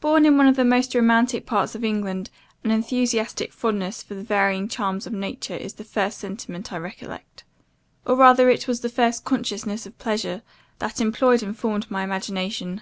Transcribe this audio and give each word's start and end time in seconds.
"Born 0.00 0.24
in 0.24 0.38
one 0.38 0.46
of 0.46 0.56
the 0.56 0.64
most 0.64 0.94
romantic 0.94 1.44
parts 1.44 1.74
of 1.74 1.84
England, 1.84 2.30
an 2.64 2.70
enthusiastic 2.70 3.52
fondness 3.52 4.02
for 4.02 4.14
the 4.14 4.22
varying 4.22 4.68
charms 4.68 5.06
of 5.06 5.12
nature 5.12 5.54
is 5.54 5.74
the 5.74 5.84
first 5.84 6.16
sentiment 6.16 6.72
I 6.72 6.78
recollect; 6.78 7.44
or 8.06 8.16
rather 8.16 8.48
it 8.48 8.66
was 8.66 8.80
the 8.80 8.88
first 8.88 9.26
consciousness 9.26 9.84
of 9.84 9.98
pleasure 9.98 10.40
that 10.78 10.98
employed 10.98 11.42
and 11.42 11.54
formed 11.54 11.90
my 11.90 12.04
imagination. 12.04 12.80